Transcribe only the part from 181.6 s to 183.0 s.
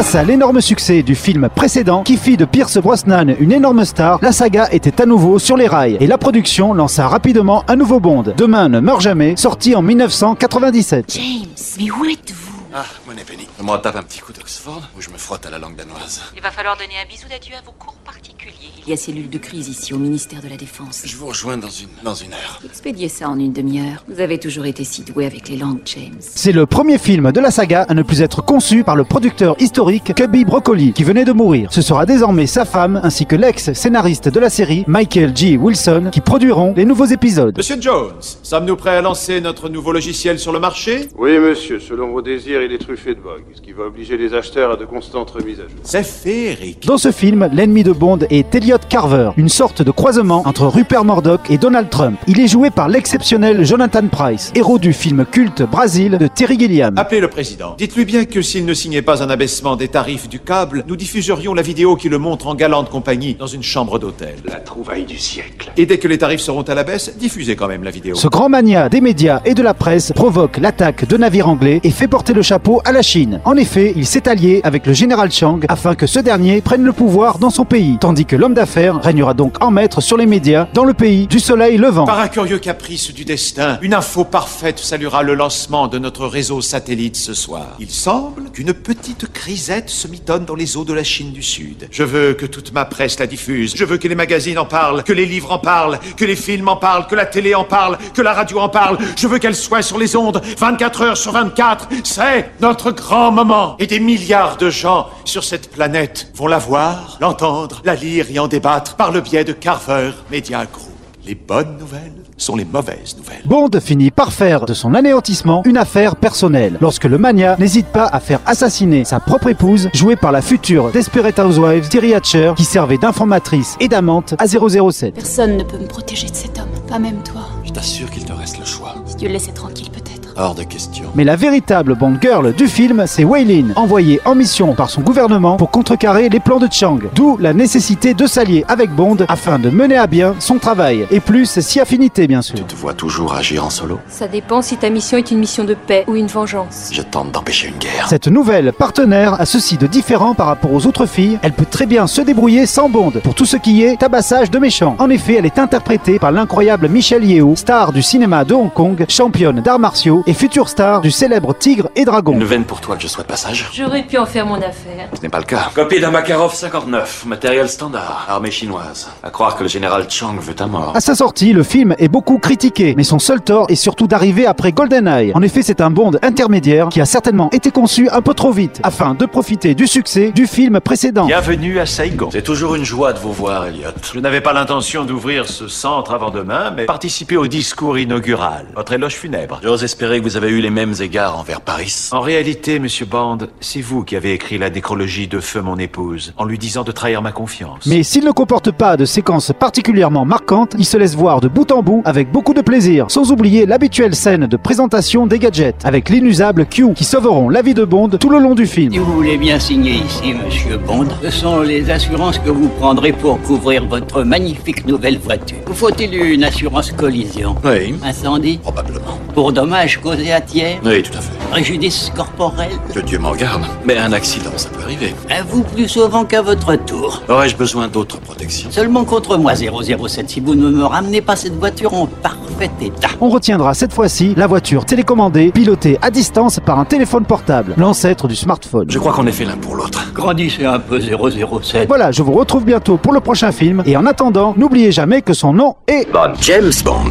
à Saigon. C'est toujours une